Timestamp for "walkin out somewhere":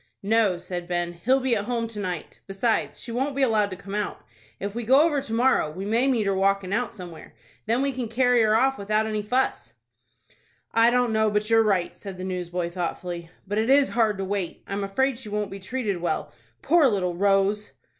6.33-7.35